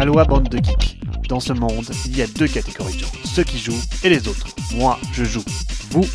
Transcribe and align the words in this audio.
Aloha 0.00 0.24
bande 0.24 0.48
de 0.48 0.56
geeks. 0.56 0.98
Dans 1.28 1.40
ce 1.40 1.52
monde, 1.52 1.84
il 2.06 2.16
y 2.16 2.22
a 2.22 2.26
deux 2.26 2.48
catégories 2.48 2.94
de 2.94 3.00
gens, 3.00 3.12
ceux 3.22 3.44
qui 3.44 3.58
jouent 3.58 3.82
et 4.02 4.08
les 4.08 4.28
autres. 4.28 4.46
Moi, 4.74 4.98
je 5.12 5.24
joue. 5.24 5.44
Vous, 5.90 6.06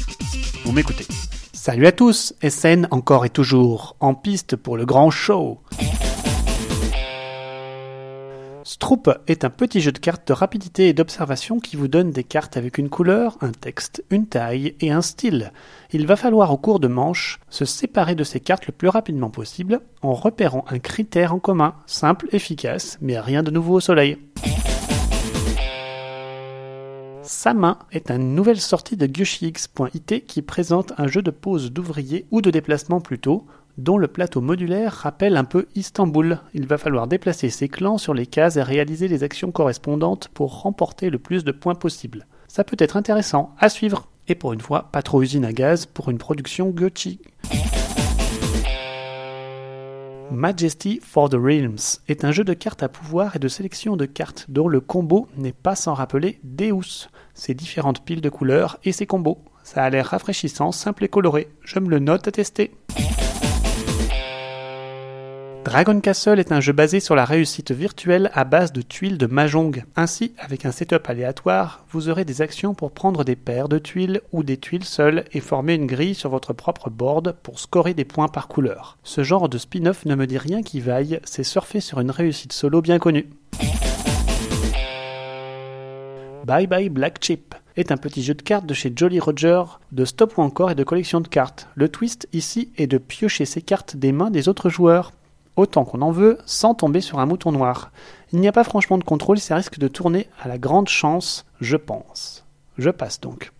vous 0.64 0.72
m'écoutez. 0.72 1.06
Salut 1.54 1.86
à 1.86 1.92
tous, 1.92 2.34
SN 2.42 2.88
encore 2.90 3.26
et 3.26 3.30
toujours, 3.30 3.96
en 4.00 4.16
piste 4.16 4.56
pour 4.56 4.76
le 4.76 4.88
grand 4.88 5.12
show. 5.12 5.60
Stroop 8.76 9.10
est 9.28 9.46
un 9.46 9.50
petit 9.50 9.80
jeu 9.80 9.94
de 9.94 10.00
cartes 10.00 10.28
de 10.28 10.34
rapidité 10.34 10.90
et 10.90 10.94
d'observation 10.94 11.62
qui 11.62 11.78
vous 11.78 11.88
donne 11.88 12.12
des 12.12 12.26
cartes 12.26 12.58
avec 12.58 12.78
une 12.78 12.90
couleur, 12.90 13.38
un 13.40 13.54
texte, 13.54 14.04
une 14.10 14.28
taille 14.28 14.76
et 14.82 14.92
un 14.92 15.02
style. 15.02 15.54
Il 15.94 16.06
va 16.06 16.18
falloir 16.18 16.52
au 16.52 16.58
cours 16.58 16.82
de 16.82 16.90
manches 16.90 17.40
se 17.50 17.64
séparer 17.64 18.16
de 18.16 18.26
ces 18.26 18.42
cartes 18.42 18.68
le 18.68 18.74
plus 18.74 18.90
rapidement 18.90 19.30
possible 19.30 19.80
en 20.02 20.14
repérant 20.14 20.66
un 20.68 20.80
critère 20.80 21.34
en 21.34 21.40
commun, 21.40 21.76
simple, 21.86 22.28
efficace, 22.34 22.98
mais 23.00 23.18
rien 23.18 23.44
de 23.44 23.50
nouveau 23.50 23.76
au 23.76 23.80
soleil. 23.80 24.18
Sa 27.24 27.54
main 27.54 27.80
est 27.94 28.12
une 28.12 28.36
nouvelle 28.36 28.60
sortie 28.60 28.98
de 28.98 29.08
GushiX.it 29.08 30.26
qui 30.26 30.42
présente 30.42 30.92
un 30.98 31.08
jeu 31.08 31.22
de 31.22 31.32
pose 31.32 31.72
d'ouvriers 31.72 32.26
ou 32.30 32.42
de 32.42 32.52
déplacement 32.52 33.00
plutôt, 33.00 33.48
dont 33.78 33.98
le 33.98 34.08
plateau 34.08 34.42
modulaire 34.42 34.94
rappelle 34.94 35.38
un 35.38 35.44
peu 35.44 35.68
Istanbul. 35.76 36.40
Il 36.54 36.68
va 36.68 36.78
falloir 36.78 37.08
déplacer 37.08 37.50
ses 37.50 37.68
clans 37.68 37.98
sur 37.98 38.14
les 38.14 38.26
cases 38.26 38.58
et 38.58 38.64
réaliser 38.64 39.08
les 39.08 39.24
actions 39.24 39.52
correspondantes 39.52 40.30
pour 40.30 40.62
remporter 40.62 41.10
le 41.10 41.20
plus 41.20 41.44
de 41.44 41.52
points 41.52 41.76
possible. 41.76 42.26
Ça 42.48 42.64
peut 42.64 42.78
être 42.80 42.98
intéressant, 42.98 43.54
à 43.60 43.70
suivre. 43.70 44.08
Et 44.28 44.36
pour 44.36 44.54
une 44.54 44.62
fois, 44.62 44.90
pas 44.92 45.02
trop 45.02 45.22
usine 45.22 45.46
à 45.46 45.54
gaz 45.54 45.86
pour 45.86 46.10
une 46.10 46.18
production 46.18 46.70
Gucci. 46.70 47.20
Majesty 50.32 51.00
for 51.04 51.30
the 51.30 51.36
Realms 51.36 52.00
est 52.08 52.26
un 52.26 52.32
jeu 52.32 52.44
de 52.44 52.54
cartes 52.54 52.82
à 52.82 52.90
pouvoir 52.90 53.36
et 53.36 53.40
de 53.40 53.48
sélection 53.48 53.96
de 53.96 54.06
cartes 54.06 54.46
dont 54.50 54.68
le 54.68 54.82
combo 54.82 55.28
n'est 55.38 55.54
pas 55.54 55.76
sans 55.76 55.94
rappeler 55.94 56.40
Deus, 56.44 57.10
ses 57.36 57.54
différentes 57.54 58.04
piles 58.04 58.22
de 58.22 58.30
couleurs 58.30 58.80
et 58.84 58.92
ses 58.92 59.06
combos. 59.06 59.38
Ça 59.64 59.84
a 59.84 59.90
l'air 59.90 60.08
rafraîchissant, 60.08 60.72
simple 60.72 61.04
et 61.04 61.10
coloré. 61.10 61.48
Je 61.64 61.80
me 61.80 61.90
le 61.90 62.00
note 62.00 62.28
à 62.28 62.32
tester. 62.32 62.72
Dragon 65.66 66.00
Castle 66.00 66.40
est 66.40 66.52
un 66.52 66.60
jeu 66.60 66.74
basé 66.74 67.00
sur 67.00 67.16
la 67.16 67.26
réussite 67.26 67.72
virtuelle 67.72 68.30
à 68.36 68.44
base 68.44 68.72
de 68.72 68.84
tuiles 68.84 69.18
de 69.18 69.26
Mahjong. 69.26 69.84
Ainsi, 69.96 70.36
avec 70.38 70.64
un 70.64 70.72
setup 70.72 71.10
aléatoire, 71.10 71.84
vous 71.90 72.08
aurez 72.08 72.24
des 72.24 72.44
actions 72.44 72.76
pour 72.76 72.92
prendre 72.92 73.24
des 73.24 73.36
paires 73.36 73.68
de 73.68 73.80
tuiles 73.80 74.22
ou 74.32 74.44
des 74.44 74.58
tuiles 74.58 74.84
seules 74.84 75.26
et 75.34 75.40
former 75.40 75.74
une 75.74 75.88
grille 75.88 76.14
sur 76.14 76.30
votre 76.30 76.54
propre 76.54 76.92
board 76.92 77.36
pour 77.42 77.60
scorer 77.60 77.96
des 77.96 78.06
points 78.06 78.28
par 78.28 78.48
couleur. 78.48 79.00
Ce 79.02 79.24
genre 79.24 79.50
de 79.50 79.58
spin-off 79.58 80.06
ne 80.06 80.14
me 80.14 80.28
dit 80.28 80.38
rien 80.38 80.62
qui 80.62 80.82
vaille, 80.82 81.20
c'est 81.24 81.44
surfer 81.44 81.80
sur 81.80 82.00
une 82.00 82.12
réussite 82.12 82.54
solo 82.54 82.84
bien 82.84 83.00
connue. 83.00 83.28
Bye 86.46 86.68
Bye 86.68 86.90
Black 86.90 87.24
Chip 87.24 87.56
est 87.76 87.92
un 87.92 87.98
petit 87.98 88.22
jeu 88.22 88.36
de 88.36 88.44
cartes 88.44 88.68
de 88.68 88.76
chez 88.76 88.94
Jolly 88.96 89.20
Roger, 89.20 89.64
de 89.92 90.06
stop 90.06 90.38
ou 90.38 90.44
encore 90.44 90.70
et 90.70 90.76
de 90.76 90.84
collection 90.84 91.22
de 91.22 91.28
cartes. 91.28 91.68
Le 91.74 91.90
twist 91.90 92.28
ici 92.34 92.72
est 92.78 92.86
de 92.86 93.00
piocher 93.00 93.46
ces 93.46 93.64
cartes 93.64 93.96
des 93.96 94.12
mains 94.12 94.30
des 94.30 94.48
autres 94.48 94.70
joueurs 94.70 95.12
autant 95.56 95.86
qu'on 95.86 96.02
en 96.02 96.12
veut, 96.12 96.38
sans 96.46 96.74
tomber 96.74 97.02
sur 97.02 97.20
un 97.20 97.26
mouton 97.26 97.52
noir. 97.52 97.92
Il 98.34 98.40
n'y 98.40 98.48
a 98.48 98.52
pas 98.52 98.64
franchement 98.64 98.98
de 98.98 99.04
contrôle, 99.04 99.40
ça 99.40 99.56
risque 99.56 99.80
de 99.80 99.88
tourner 99.88 100.28
à 100.42 100.48
la 100.48 100.58
grande 100.58 100.90
chance, 100.90 101.46
je 101.62 101.78
pense. 101.78 102.46
Je 102.78 102.90
passe 102.90 103.22
donc. 103.22 103.52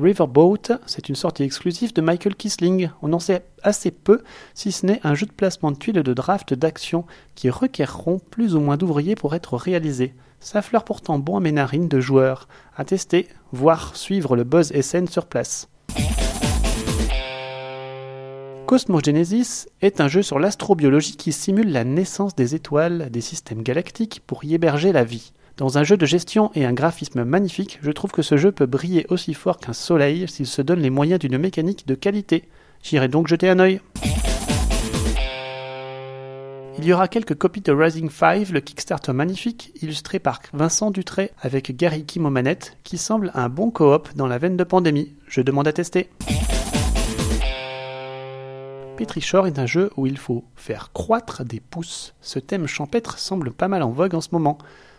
Riverboat, 0.00 0.80
c'est 0.86 1.08
une 1.08 1.14
sortie 1.14 1.42
exclusive 1.42 1.92
de 1.92 2.00
Michael 2.00 2.34
Kisling. 2.34 2.90
On 3.02 3.12
en 3.12 3.18
sait 3.18 3.44
assez 3.62 3.90
peu, 3.90 4.22
si 4.54 4.72
ce 4.72 4.86
n'est 4.86 5.00
un 5.04 5.14
jeu 5.14 5.26
de 5.26 5.32
placement 5.32 5.70
de 5.70 5.76
tuiles 5.76 6.02
de 6.02 6.14
draft 6.14 6.54
d'action 6.54 7.04
qui 7.34 7.50
requerront 7.50 8.18
plus 8.18 8.54
ou 8.54 8.60
moins 8.60 8.78
d'ouvriers 8.78 9.14
pour 9.14 9.34
être 9.34 9.56
réalisés. 9.56 10.14
Ça 10.40 10.62
fleure 10.62 10.84
pourtant 10.84 11.18
bon 11.18 11.36
à 11.36 11.40
mes 11.40 11.52
narines 11.52 11.88
de 11.88 12.00
joueurs. 12.00 12.48
À 12.76 12.84
tester, 12.84 13.28
voire 13.52 13.94
suivre 13.94 14.36
le 14.36 14.44
buzz 14.44 14.72
SN 14.72 15.06
sur 15.06 15.26
place. 15.26 15.68
Cosmogenesis 18.70 19.66
est 19.82 20.00
un 20.00 20.06
jeu 20.06 20.22
sur 20.22 20.38
l'astrobiologie 20.38 21.16
qui 21.16 21.32
simule 21.32 21.72
la 21.72 21.82
naissance 21.82 22.36
des 22.36 22.54
étoiles 22.54 23.10
des 23.10 23.20
systèmes 23.20 23.64
galactiques 23.64 24.22
pour 24.28 24.44
y 24.44 24.54
héberger 24.54 24.92
la 24.92 25.02
vie. 25.02 25.32
Dans 25.56 25.76
un 25.76 25.82
jeu 25.82 25.96
de 25.96 26.06
gestion 26.06 26.52
et 26.54 26.64
un 26.64 26.72
graphisme 26.72 27.24
magnifique, 27.24 27.80
je 27.82 27.90
trouve 27.90 28.12
que 28.12 28.22
ce 28.22 28.36
jeu 28.36 28.52
peut 28.52 28.66
briller 28.66 29.06
aussi 29.08 29.34
fort 29.34 29.58
qu'un 29.58 29.72
soleil 29.72 30.28
s'il 30.28 30.46
se 30.46 30.62
donne 30.62 30.78
les 30.78 30.88
moyens 30.88 31.18
d'une 31.18 31.36
mécanique 31.36 31.84
de 31.88 31.96
qualité. 31.96 32.44
J'irai 32.84 33.08
donc 33.08 33.26
jeter 33.26 33.48
un 33.48 33.58
œil. 33.58 33.80
Il 36.78 36.84
y 36.84 36.92
aura 36.92 37.08
quelques 37.08 37.34
copies 37.34 37.62
de 37.62 37.72
Rising 37.72 38.08
5, 38.08 38.50
le 38.50 38.60
Kickstarter 38.60 39.12
magnifique, 39.12 39.72
illustré 39.82 40.20
par 40.20 40.38
Vincent 40.52 40.92
Dutré 40.92 41.32
avec 41.40 41.76
Gary 41.76 42.04
Kim 42.04 42.32
qui 42.84 42.98
semble 42.98 43.32
un 43.34 43.48
bon 43.48 43.72
coop 43.72 44.10
dans 44.14 44.28
la 44.28 44.38
veine 44.38 44.56
de 44.56 44.62
pandémie. 44.62 45.12
Je 45.26 45.40
demande 45.40 45.66
à 45.66 45.72
tester. 45.72 46.08
Petrichor 49.00 49.46
est 49.46 49.58
un 49.58 49.64
jeu 49.64 49.90
où 49.96 50.06
il 50.06 50.18
faut 50.18 50.44
faire 50.56 50.92
croître 50.92 51.42
des 51.42 51.58
pousses. 51.58 52.12
Ce 52.20 52.38
thème 52.38 52.66
champêtre 52.66 53.18
semble 53.18 53.50
pas 53.50 53.66
mal 53.66 53.82
en 53.82 53.88
vogue 53.88 54.14
en 54.14 54.20
ce 54.20 54.28
moment. 54.32 54.58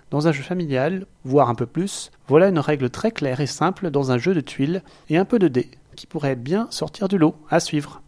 Dans 0.10 0.28
un 0.28 0.32
jeu 0.32 0.42
familial, 0.42 1.06
voire 1.24 1.52
un 1.52 1.54
peu 1.54 1.68
plus, 1.68 2.10
voilà 2.28 2.48
une 2.48 2.58
règle 2.58 2.90
très 2.90 3.12
claire 3.12 3.42
et 3.42 3.46
simple 3.46 3.92
dans 3.92 4.12
un 4.12 4.18
jeu 4.18 4.34
de 4.34 4.42
tuiles 4.42 4.82
et 5.10 5.18
un 5.18 5.26
peu 5.26 5.38
de 5.38 5.48
dés, 5.48 5.70
qui 5.96 6.08
pourrait 6.08 6.36
bien 6.36 6.66
sortir 6.72 7.10
du 7.10 7.20
lot, 7.20 7.36
à 7.52 7.60
suivre. 7.60 8.02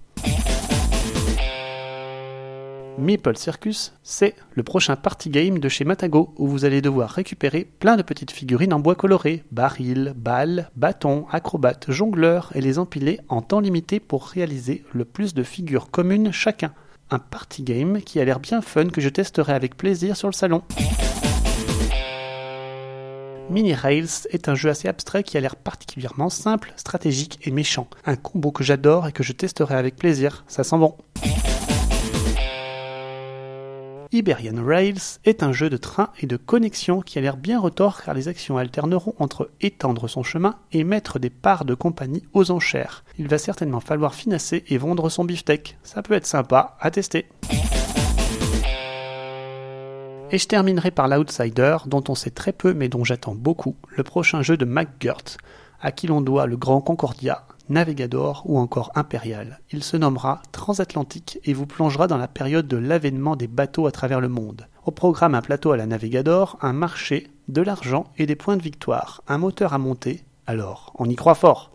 Meeple 3.00 3.36
Circus, 3.36 3.94
c'est 4.04 4.36
le 4.54 4.62
prochain 4.62 4.96
party 4.96 5.30
game 5.30 5.58
de 5.58 5.68
chez 5.68 5.84
Matago 5.84 6.34
où 6.38 6.48
vous 6.48 6.64
allez 6.64 6.82
devoir 6.82 7.10
récupérer 7.10 7.68
plein 7.80 7.98
de 7.98 8.04
petites 8.04 8.30
figurines 8.30 8.74
en 8.74 8.80
bois 8.80 8.94
coloré, 8.94 9.44
barils, 9.52 10.14
balles, 10.16 10.70
bâtons, 10.76 11.26
acrobates, 11.32 11.90
jongleurs 11.90 12.52
et 12.54 12.62
les 12.62 12.78
empiler 12.78 13.20
en 13.30 13.42
temps 13.42 13.60
limité 13.60 14.00
pour 14.00 14.28
réaliser 14.28 14.84
le 14.94 15.06
plus 15.06 15.34
de 15.34 15.42
figures 15.42 15.90
communes 15.90 16.32
chacun. 16.32 16.72
Un 17.10 17.18
party 17.20 17.64
game 17.64 18.00
qui 18.02 18.20
a 18.20 18.26
l'air 18.26 18.40
bien 18.40 18.62
fun 18.62 18.86
que 18.86 19.02
je 19.02 19.10
testerai 19.10 19.54
avec 19.54 19.76
plaisir 19.76 20.16
sur 20.16 20.28
le 20.28 20.34
salon. 20.34 20.62
Mini 23.50 23.74
Rails 23.74 24.28
est 24.30 24.50
un 24.50 24.56
jeu 24.56 24.70
assez 24.70 24.88
abstrait 24.88 25.24
qui 25.24 25.38
a 25.38 25.42
l'air 25.42 25.56
particulièrement 25.56 26.30
simple, 26.30 26.74
stratégique 26.76 27.40
et 27.44 27.52
méchant. 27.52 27.88
Un 28.06 28.16
combo 28.16 28.52
que 28.52 28.64
j'adore 28.64 29.08
et 29.08 29.12
que 29.12 29.24
je 29.24 29.34
testerai 29.34 29.76
avec 29.76 29.96
plaisir, 29.96 30.44
ça 30.48 30.64
sent 30.64 30.78
bon. 30.78 30.96
Iberian 34.14 34.64
Rails 34.64 35.18
est 35.26 35.42
un 35.42 35.52
jeu 35.52 35.72
de 35.72 35.78
train 35.78 36.12
et 36.22 36.28
de 36.28 36.38
connexion 36.38 37.02
qui 37.02 37.18
a 37.18 37.22
l'air 37.22 37.36
bien 37.36 37.60
retors 37.60 38.04
car 38.04 38.14
les 38.14 38.28
actions 38.28 38.60
alterneront 38.60 39.16
entre 39.18 39.50
étendre 39.60 40.08
son 40.08 40.22
chemin 40.22 40.56
et 40.72 40.84
mettre 40.84 41.18
des 41.18 41.32
parts 41.32 41.66
de 41.66 41.74
compagnie 41.74 42.22
aux 42.32 42.52
enchères. 42.52 43.04
Il 43.18 43.28
va 43.28 43.40
certainement 43.40 43.80
falloir 43.80 44.14
financer 44.14 44.66
et 44.68 44.78
vendre 44.78 45.10
son 45.10 45.26
beefsteak. 45.26 45.80
Ça 45.82 46.04
peut 46.04 46.14
être 46.14 46.28
sympa 46.28 46.78
à 46.80 46.92
tester. 46.92 47.26
Et 50.30 50.38
je 50.38 50.48
terminerai 50.48 50.92
par 50.92 51.08
l'Outsider, 51.08 51.78
dont 51.88 52.04
on 52.08 52.14
sait 52.14 52.30
très 52.30 52.54
peu 52.54 52.76
mais 52.76 52.90
dont 52.90 53.04
j'attends 53.04 53.36
beaucoup, 53.36 53.76
le 53.98 54.04
prochain 54.04 54.44
jeu 54.44 54.58
de 54.58 54.66
McGirt, 54.66 55.38
à 55.82 55.92
qui 55.92 56.06
l'on 56.06 56.22
doit 56.22 56.46
le 56.46 56.56
Grand 56.56 56.82
Concordia, 56.82 57.48
Navigador 57.70 58.44
ou 58.46 58.58
encore 58.58 58.92
Impérial. 58.96 59.60
Il 59.72 59.84
se 59.84 59.98
nommera 59.98 60.42
Transatlantique 60.52 61.40
et 61.46 61.54
vous 61.54 61.66
plongera 61.66 62.08
dans 62.08 62.18
la 62.18 62.28
période 62.28 62.68
de 62.68 62.78
l'avènement 62.78 63.36
des 63.36 63.48
bateaux 63.48 63.88
à 63.88 63.92
travers 63.92 64.22
le 64.22 64.30
monde. 64.30 64.68
Au 64.86 64.92
programme 64.92 65.36
un 65.36 65.42
plateau 65.42 65.72
à 65.72 65.78
la 65.78 65.86
Navigador, 65.86 66.58
un 66.62 66.74
marché, 66.74 67.30
de 67.48 67.62
l'argent 67.62 68.06
et 68.18 68.26
des 68.26 68.36
points 68.36 68.58
de 68.58 68.62
victoire, 68.62 69.22
un 69.28 69.38
moteur 69.38 69.74
à 69.74 69.78
monter. 69.78 70.24
Alors, 70.46 70.94
on 70.98 71.10
y 71.10 71.16
croit 71.16 71.36
fort. 71.36 71.72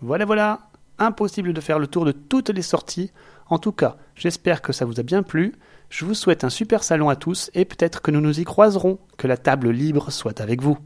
Voilà 0.00 0.24
voilà, 0.24 0.60
impossible 0.98 1.52
de 1.52 1.60
faire 1.60 1.78
le 1.78 1.86
tour 1.86 2.04
de 2.04 2.12
toutes 2.12 2.50
les 2.50 2.62
sorties. 2.62 3.12
En 3.48 3.58
tout 3.58 3.72
cas, 3.72 3.96
j'espère 4.14 4.62
que 4.62 4.72
ça 4.72 4.84
vous 4.84 5.00
a 5.00 5.02
bien 5.02 5.22
plu. 5.22 5.54
Je 5.90 6.04
vous 6.04 6.14
souhaite 6.14 6.44
un 6.44 6.50
super 6.50 6.82
salon 6.84 7.08
à 7.08 7.16
tous 7.16 7.50
et 7.54 7.64
peut-être 7.64 8.00
que 8.00 8.10
nous 8.10 8.20
nous 8.20 8.40
y 8.40 8.44
croiserons. 8.44 8.98
Que 9.16 9.26
la 9.26 9.36
table 9.36 9.70
libre 9.70 10.10
soit 10.10 10.40
avec 10.40 10.62
vous. 10.62 10.78